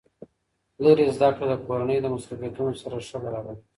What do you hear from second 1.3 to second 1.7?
کړه د